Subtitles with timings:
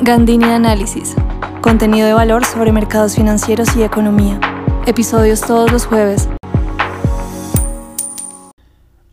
[0.00, 1.16] Gandini Análisis.
[1.60, 4.38] Contenido de valor sobre mercados financieros y economía.
[4.86, 6.28] Episodios todos los jueves.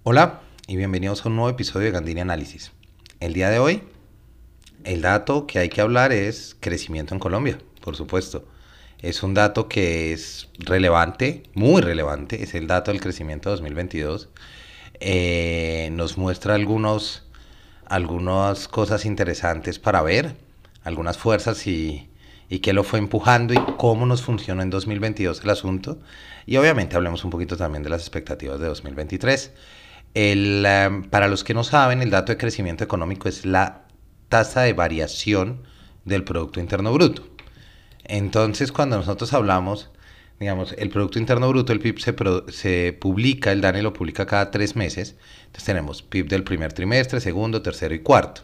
[0.03, 2.71] Hola y bienvenidos a un nuevo episodio de Gandini Análisis.
[3.19, 3.81] El día de hoy,
[4.83, 8.45] el dato que hay que hablar es crecimiento en Colombia, por supuesto.
[9.02, 14.29] Es un dato que es relevante, muy relevante, es el dato del crecimiento 2022.
[14.99, 17.23] Eh, nos muestra algunos,
[17.88, 20.45] algunas cosas interesantes para ver
[20.86, 22.10] algunas fuerzas y,
[22.50, 26.00] y qué lo fue empujando y cómo nos funcionó en 2022 el asunto.
[26.46, 29.51] Y obviamente hablemos un poquito también de las expectativas de 2023.
[30.13, 33.88] El, em, para los que no saben, el dato de crecimiento económico es la
[34.30, 35.63] tasa de variación
[36.05, 37.27] del Producto Interno Bruto.
[38.03, 39.89] Entonces, cuando nosotros hablamos,
[40.39, 42.16] digamos, el Producto Interno Bruto, el PIB, se,
[42.52, 45.16] se publica, el DANE lo publica cada tres meses.
[45.47, 48.44] Entonces tenemos PIB del primer trimestre, segundo, tercero y cuarto.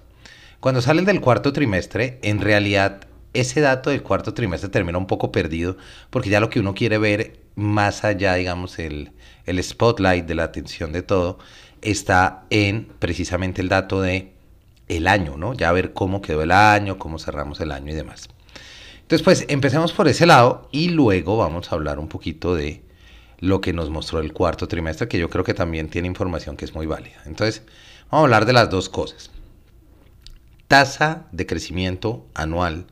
[0.61, 5.31] Cuando salen del cuarto trimestre, en realidad ese dato del cuarto trimestre termina un poco
[5.31, 5.75] perdido
[6.11, 9.11] porque ya lo que uno quiere ver más allá, digamos, el,
[9.47, 11.39] el spotlight de la atención de todo,
[11.81, 14.33] está en precisamente el dato de
[14.87, 15.55] el año, ¿no?
[15.55, 18.29] Ya ver cómo quedó el año, cómo cerramos el año y demás.
[19.01, 22.83] Entonces, pues empecemos por ese lado y luego vamos a hablar un poquito de
[23.39, 26.65] lo que nos mostró el cuarto trimestre, que yo creo que también tiene información que
[26.65, 27.19] es muy válida.
[27.25, 27.63] Entonces,
[28.11, 29.31] vamos a hablar de las dos cosas
[30.71, 32.85] tasa de crecimiento anual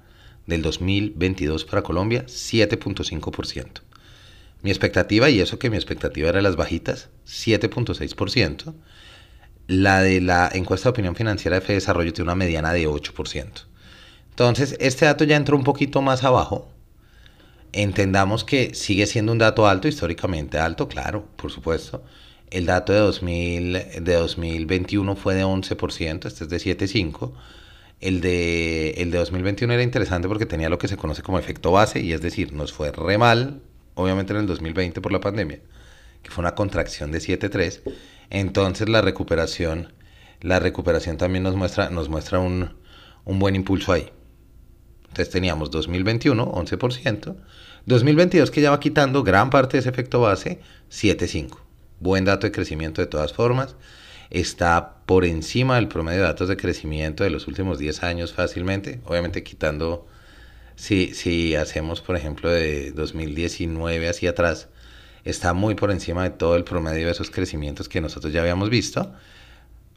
[0.48, 3.84] del 2022 para Colombia, 7.5%.
[4.62, 8.74] Mi expectativa, y eso que mi expectativa era las bajitas, 7.6%.
[9.68, 13.48] La de la encuesta de opinión financiera de Fede Desarrollo tiene una mediana de 8%.
[14.32, 16.70] Entonces, este dato ya entró un poquito más abajo.
[17.72, 22.04] Entendamos que sigue siendo un dato alto, históricamente alto, claro, por supuesto.
[22.52, 27.32] El dato de, 2000, de 2021 fue de 11%, este es de 7.5%.
[28.00, 31.72] El de, el de 2021 era interesante porque tenía lo que se conoce como efecto
[31.72, 33.62] base, y es decir, nos fue re mal,
[33.96, 35.60] obviamente en el 2020 por la pandemia,
[36.24, 37.82] que fue una contracción de 7.3.
[38.30, 39.94] Entonces la recuperación,
[40.42, 42.78] la recuperación también nos muestra, nos muestra un,
[43.26, 44.10] un buen impulso ahí.
[45.10, 47.36] Entonces teníamos 2021, 11%.
[47.86, 50.60] 2022 que ya va quitando gran parte de ese efecto base,
[50.90, 51.58] 7.5.
[52.00, 53.76] Buen dato de crecimiento de todas formas
[54.30, 59.02] está por encima del promedio de datos de crecimiento de los últimos 10 años fácilmente,
[59.06, 60.08] obviamente quitando,
[60.76, 64.70] si, si hacemos por ejemplo de 2019 hacia atrás,
[65.26, 68.70] está muy por encima de todo el promedio de esos crecimientos que nosotros ya habíamos
[68.70, 69.14] visto,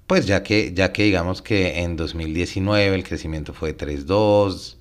[0.07, 4.77] pues ya que, ya que digamos que en 2019 el crecimiento fue 3.2,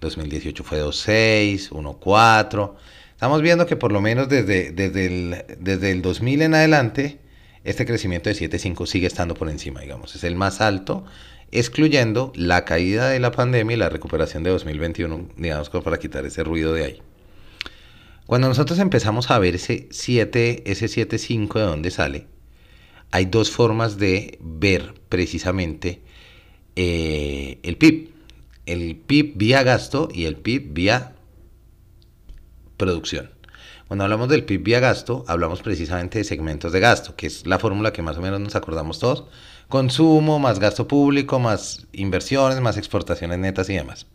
[0.00, 2.74] 2018 fue 2.6, 1.4,
[3.12, 7.20] estamos viendo que por lo menos desde, desde, el, desde el 2000 en adelante,
[7.66, 11.04] este crecimiento de 7.5 sigue estando por encima, digamos, es el más alto,
[11.50, 16.44] excluyendo la caída de la pandemia y la recuperación de 2021, digamos, para quitar ese
[16.44, 17.02] ruido de ahí.
[18.26, 22.26] Cuando nosotros empezamos a ver ese 7, ese 7.5 de dónde sale,
[23.10, 26.02] hay dos formas de ver precisamente
[26.76, 28.10] eh, el PIB.
[28.66, 31.16] El PIB vía gasto y el PIB vía
[32.76, 33.30] producción.
[33.88, 37.60] Cuando hablamos del PIB vía gasto, hablamos precisamente de segmentos de gasto, que es la
[37.60, 39.26] fórmula que más o menos nos acordamos todos.
[39.68, 44.06] Consumo, más gasto público, más inversiones, más exportaciones netas y demás.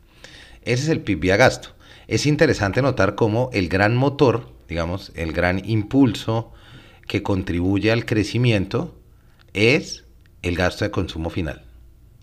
[0.63, 1.69] Ese es el PIB vía gasto.
[2.07, 6.51] Es interesante notar cómo el gran motor, digamos, el gran impulso
[7.07, 8.99] que contribuye al crecimiento
[9.53, 10.03] es
[10.41, 11.63] el gasto de consumo final.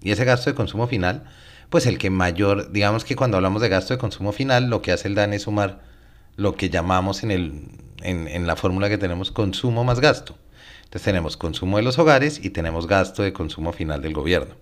[0.02, 1.24] Y ese gasto de consumo final,
[1.70, 4.92] pues el que mayor, digamos que cuando hablamos de gasto de consumo final, lo que
[4.92, 5.87] hace el DAN es sumar
[6.38, 7.62] lo que llamamos en, el,
[8.00, 10.38] en, la fórmula que tenemos consumo más gasto.
[10.84, 14.54] Entonces tenemos consumo de los hogares y tenemos gasto de consumo final del gobierno.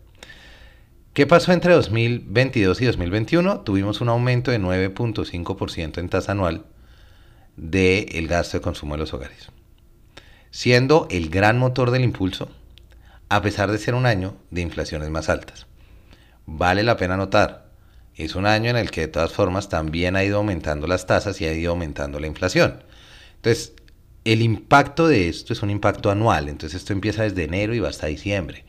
[1.13, 3.61] ¿Qué pasó entre 2022 y 2021?
[3.61, 6.65] Tuvimos un aumento de 9.5% en tasa anual
[7.57, 9.51] del gasto de consumo de los hogares,
[10.51, 12.49] siendo el gran motor del impulso,
[13.29, 15.67] a pesar de ser un año de inflaciones más altas.
[16.47, 17.66] Vale la pena notar
[18.25, 21.41] es un año en el que de todas formas también ha ido aumentando las tasas
[21.41, 22.83] y ha ido aumentando la inflación.
[23.37, 23.75] Entonces,
[24.25, 27.91] el impacto de esto es un impacto anual, entonces esto empieza desde enero y va
[27.91, 28.65] hasta diciembre.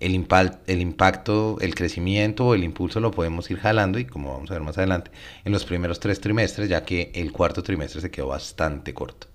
[0.00, 0.26] El,
[0.66, 4.54] el impacto, el crecimiento o el impulso lo podemos ir jalando y como vamos a
[4.54, 5.10] ver más adelante,
[5.44, 9.28] en los primeros tres trimestres, ya que el cuarto trimestre se quedó bastante corto.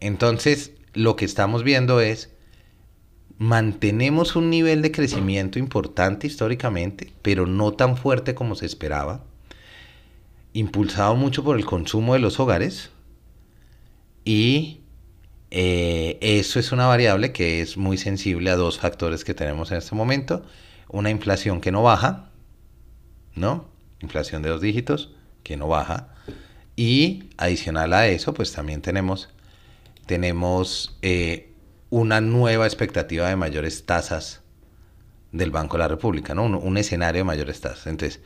[0.00, 2.33] Entonces, lo que estamos viendo es
[3.38, 9.24] mantenemos un nivel de crecimiento importante históricamente, pero no tan fuerte como se esperaba,
[10.52, 12.90] impulsado mucho por el consumo de los hogares
[14.24, 14.80] y
[15.50, 19.78] eh, eso es una variable que es muy sensible a dos factores que tenemos en
[19.78, 20.44] este momento,
[20.88, 22.30] una inflación que no baja,
[23.34, 23.68] ¿no?
[24.00, 26.14] Inflación de dos dígitos, que no baja.
[26.76, 29.28] Y adicional a eso, pues también tenemos,
[30.06, 31.53] tenemos eh,
[31.90, 34.42] una nueva expectativa de mayores tasas
[35.32, 36.44] del Banco de la República, ¿no?
[36.44, 37.86] Un, un, escenario de mayores tasas.
[37.86, 38.20] Entonces,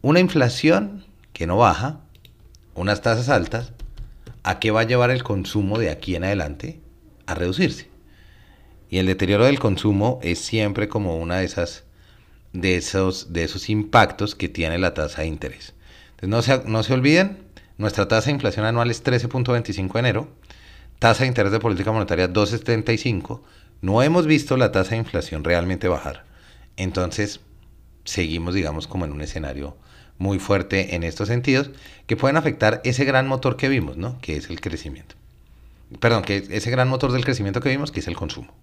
[0.00, 2.00] una inflación que no baja,
[2.74, 3.72] unas tasas altas,
[4.42, 6.80] ¿a qué va a llevar el consumo de aquí en adelante?
[7.26, 7.88] A reducirse.
[8.90, 11.84] Y el deterioro del consumo es siempre como una de esas
[12.52, 15.74] de esos, de esos impactos que tiene la tasa de interés.
[16.20, 17.44] Entonces no se, no se olviden,
[17.78, 20.28] nuestra tasa de inflación anual es 13.25 de enero,
[21.02, 23.40] tasa de interés de política monetaria 2.75,
[23.80, 26.24] no hemos visto la tasa de inflación realmente bajar.
[26.76, 27.40] Entonces
[28.04, 29.76] seguimos, digamos, como en un escenario
[30.18, 31.70] muy fuerte en estos sentidos
[32.06, 34.20] que pueden afectar ese gran motor que vimos, ¿no?
[34.20, 35.16] Que es el crecimiento.
[35.98, 38.54] Perdón, que ese gran motor del crecimiento que vimos, que es el consumo.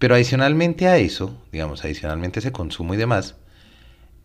[0.00, 3.36] Pero adicionalmente a eso, digamos, adicionalmente a ese consumo y demás,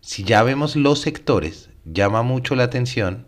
[0.02, 3.28] si ya vemos los sectores, llama mucho la atención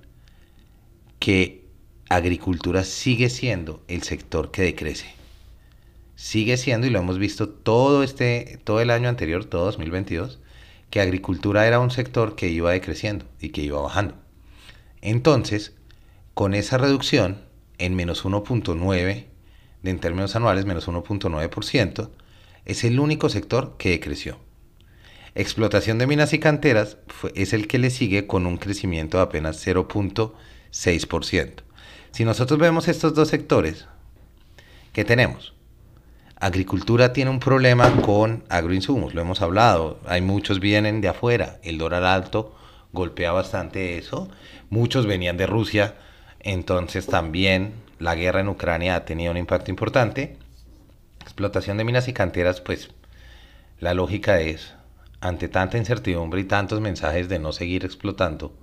[1.20, 1.67] que
[2.10, 5.08] agricultura sigue siendo el sector que decrece.
[6.16, 10.40] Sigue siendo, y lo hemos visto todo, este, todo el año anterior, todo 2022,
[10.90, 14.16] que agricultura era un sector que iba decreciendo y que iba bajando.
[15.02, 15.74] Entonces,
[16.34, 17.42] con esa reducción
[17.78, 19.26] en menos 1.9,
[19.84, 22.10] en términos anuales, menos 1.9%,
[22.66, 24.40] es el único sector que creció.
[25.36, 26.98] Explotación de minas y canteras
[27.36, 31.67] es el que le sigue con un crecimiento de apenas 0.6%.
[32.18, 33.86] Si nosotros vemos estos dos sectores,
[34.92, 35.54] ¿qué tenemos?
[36.36, 41.78] Agricultura tiene un problema con agroinsumos, lo hemos hablado, hay muchos vienen de afuera, el
[41.78, 42.56] dólar alto
[42.92, 44.32] golpea bastante eso,
[44.72, 45.94] muchos venían de Rusia,
[46.40, 50.40] entonces también la guerra en Ucrania ha tenido un impacto importante.
[51.22, 52.90] Explotación de minas y canteras, pues
[53.80, 54.74] la lógica es,
[55.22, 58.58] ante tanta incertidumbre y tantos mensajes de no seguir explotando,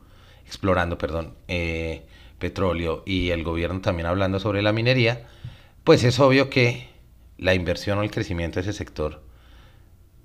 [0.44, 2.04] explorando, perdón, eh,
[2.44, 5.26] petróleo y el gobierno también hablando sobre la minería,
[5.82, 6.88] pues es obvio que
[7.38, 9.22] la inversión o el crecimiento de ese sector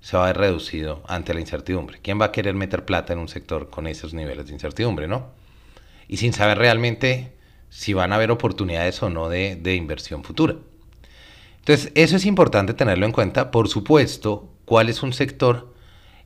[0.02, 1.98] se va a ver reducido ante la incertidumbre.
[2.02, 5.30] ¿Quién va a querer meter plata en un sector con esos niveles de incertidumbre, no?
[6.08, 7.32] Y sin saber realmente
[7.70, 10.56] si van a haber oportunidades o no de, inversión futura.
[11.60, 13.50] Entonces, eso es importante tenerlo en cuenta.
[13.50, 15.72] Por supuesto, cuál es un sector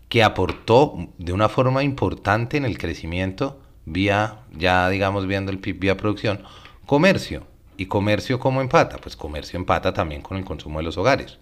[0.08, 5.78] que aportó de una forma importante en el crecimiento vía, ya digamos viendo el PIB
[5.78, 6.42] vía producción,
[6.86, 7.46] comercio.
[7.76, 8.98] ¿Y comercio cómo empata?
[8.98, 11.38] Pues comercio empata también con el consumo de los hogares.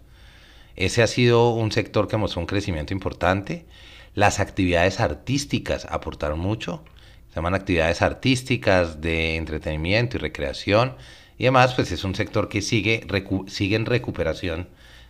[0.76, 3.66] Ese ha sido un sector que mostró un crecimiento importante.
[4.14, 6.84] Las actividades artísticas aportaron mucho.
[7.28, 10.94] Se llaman actividades artísticas de entretenimiento y recreación
[11.42, 13.04] y además, pues es un sector que sigue,
[13.48, 14.68] sigue en recuperación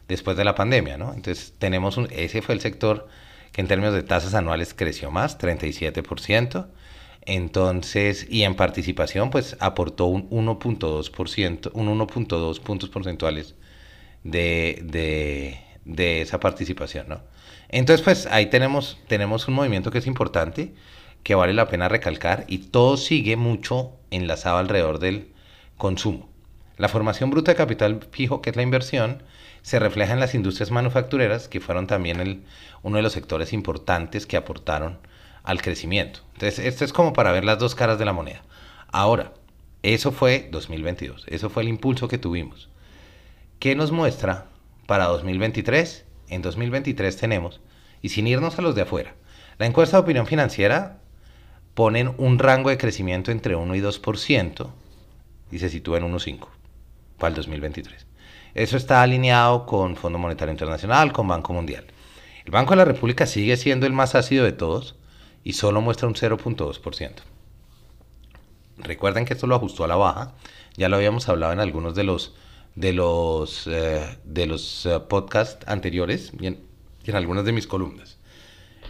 [0.09, 1.13] después de la pandemia, ¿no?
[1.13, 3.07] Entonces, tenemos un, ese fue el sector
[3.53, 6.69] que en términos de tasas anuales creció más, 37%.
[7.25, 13.55] Entonces, y en participación, pues aportó un 1.2%, un 1.2 puntos porcentuales
[14.25, 17.21] de, de, de, esa participación, ¿no?
[17.69, 20.75] Entonces, pues ahí tenemos, tenemos un movimiento que es importante,
[21.23, 25.29] que vale la pena recalcar, y todo sigue mucho enlazado alrededor del
[25.77, 26.29] consumo.
[26.77, 29.23] La formación bruta de capital fijo, que es la inversión,
[29.63, 32.43] se refleja en las industrias manufactureras, que fueron también el,
[32.83, 34.99] uno de los sectores importantes que aportaron
[35.45, 36.21] al crecimiento.
[36.35, 38.43] Entonces, esto es como para ver las dos caras de la moneda.
[38.89, 39.33] Ahora,
[39.83, 42.69] eso fue 2022, eso fue el impulso que tuvimos.
[43.59, 44.47] ¿Qué nos muestra
[44.87, 46.05] para 2023?
[46.29, 47.61] En 2023 tenemos,
[48.01, 49.15] y sin irnos a los de afuera,
[49.59, 51.01] la encuesta de opinión financiera
[51.75, 54.71] ponen un rango de crecimiento entre 1 y 2%,
[55.51, 56.49] y se sitúa en 1.5
[57.19, 58.07] para el 2023.
[58.55, 61.87] Eso está alineado con Fondo Monetario Internacional, con Banco Mundial.
[62.45, 64.97] El Banco de la República sigue siendo el más ácido de todos
[65.45, 67.11] y solo muestra un 0.2%.
[68.79, 70.35] Recuerden que esto lo ajustó a la baja,
[70.77, 72.35] ya lo habíamos hablado en algunos de los
[72.75, 76.59] de los eh, los uh, podcasts anteriores y en
[77.15, 78.19] algunas de mis columnas.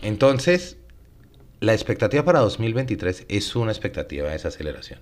[0.02, 0.76] Entonces,
[1.60, 5.00] la expectativa para 2023 es una expectativa de desaceleración.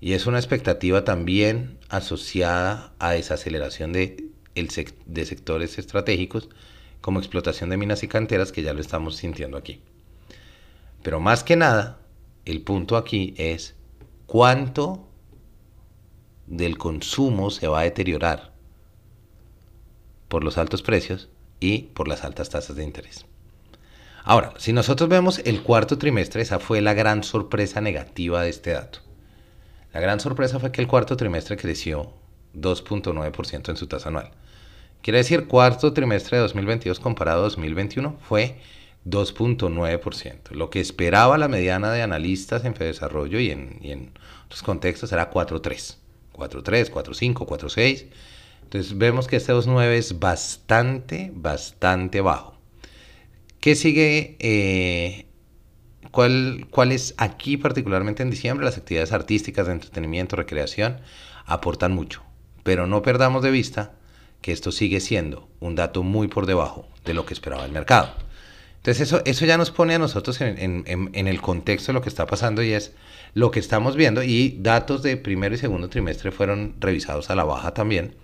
[0.00, 4.68] Y es una expectativa también asociada a desaceleración de, el
[5.06, 6.48] de sectores estratégicos
[7.00, 9.80] como explotación de minas y canteras que ya lo estamos sintiendo aquí.
[11.06, 12.00] Pero más que nada,
[12.44, 13.76] el punto aquí es
[14.26, 15.06] cuánto
[16.48, 18.52] del consumo se va a deteriorar
[20.26, 21.28] por los altos precios
[21.60, 23.24] y por las altas tasas de interés.
[24.24, 28.72] Ahora, si nosotros vemos el cuarto trimestre, esa fue la gran sorpresa negativa de este
[28.72, 28.98] dato.
[29.92, 32.14] La gran sorpresa fue que el cuarto trimestre creció
[32.56, 34.32] 2.9% en su tasa anual.
[35.02, 38.58] Quiere decir, cuarto trimestre de 2022 comparado a 2021 fue
[39.06, 40.50] 2.9%.
[40.50, 44.12] Lo que esperaba la mediana de analistas en Fedesarrollo y en, y en
[44.46, 45.96] otros contextos era 4.3.
[46.32, 48.06] 4.3, 4.5, 4.6.
[48.64, 52.58] Entonces vemos que este 2.9 es bastante, bastante bajo.
[53.60, 54.36] ¿Qué sigue?
[54.40, 55.26] Eh,
[56.10, 58.64] ¿cuál, ¿Cuál es aquí particularmente en diciembre?
[58.64, 61.00] Las actividades artísticas de entretenimiento, recreación
[61.44, 62.22] aportan mucho.
[62.64, 63.94] Pero no perdamos de vista
[64.40, 68.25] que esto sigue siendo un dato muy por debajo de lo que esperaba el mercado.
[68.86, 72.08] Entonces eso, eso ya nos pone a nosotros en, en, el contexto de lo que
[72.08, 72.92] está pasando y es
[73.34, 77.42] lo que estamos viendo y datos de primero y segundo trimestre fueron revisados a la
[77.42, 78.14] baja también.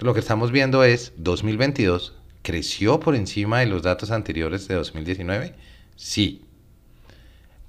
[0.00, 5.54] Lo que estamos viendo es 2022 creció por encima de los datos anteriores de 2019,
[5.94, 6.44] sí,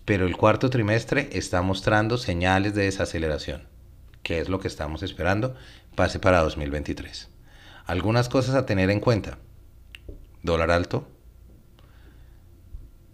[0.04, 3.68] pero el cuarto trimestre está mostrando señales de desaceleración,
[4.24, 5.54] que es lo que estamos esperando
[5.94, 7.30] pase para 2023.
[7.86, 9.38] Algunas cosas a tener en cuenta.
[10.42, 11.08] Dólar alto,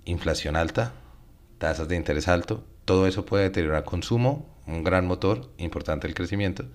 [0.07, 0.93] inflación alta,
[1.57, 6.65] tasas de interés alto, todo eso puede deteriorar consumo, un gran motor importante el crecimiento.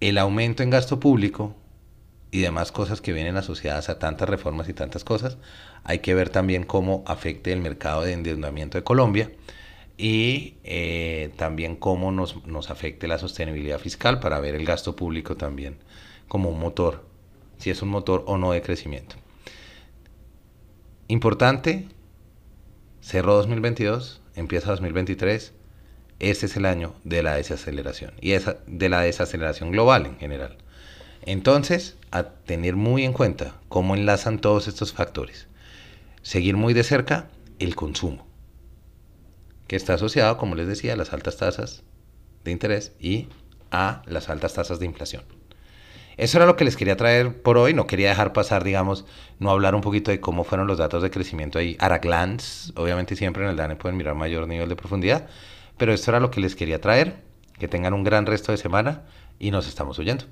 [0.00, 1.54] El aumento en gasto público
[2.30, 5.38] y demás cosas que vienen asociadas a tantas reformas y tantas cosas,
[5.84, 9.30] hay que ver también cómo afecte el mercado de endeudamiento de Colombia
[9.96, 15.36] y eh, también cómo nos, nos afecte la sostenibilidad fiscal para ver el gasto público
[15.36, 15.78] también
[16.28, 17.04] como un motor,
[17.58, 19.16] si es un motor o no de crecimiento.
[21.10, 21.88] Importante,
[23.00, 25.54] cerró 2022, empieza 2023,
[26.18, 30.58] este es el año de la desaceleración y esa, de la desaceleración global en general.
[31.22, 35.46] Entonces, a tener muy en cuenta cómo enlazan todos estos factores.
[36.20, 38.26] Seguir muy de cerca el consumo
[39.66, 41.84] que está asociado, como les decía, a las altas tasas
[42.44, 43.28] de interés y
[43.70, 45.37] a las altas tasas de inflación.
[46.18, 47.74] Eso era lo que les quería traer por hoy.
[47.74, 49.06] No quería dejar pasar, digamos,
[49.38, 51.76] no hablar un poquito de cómo fueron los datos de crecimiento ahí.
[51.78, 55.28] A glance, obviamente siempre en el DANE pueden mirar mayor nivel de profundidad.
[55.76, 57.22] Pero esto era lo que les quería traer.
[57.56, 59.04] Que tengan un gran resto de semana
[59.38, 60.24] y nos estamos oyendo.